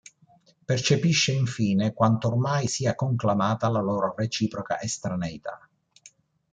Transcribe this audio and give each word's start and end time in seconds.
Percepisce 0.65 1.31
infine 1.31 1.93
quanto 1.93 2.29
ormai 2.29 2.65
sia 2.67 2.95
conclamata 2.95 3.69
la 3.69 3.81
loro 3.81 4.15
reciproca 4.17 4.81
estraneità. 4.81 5.69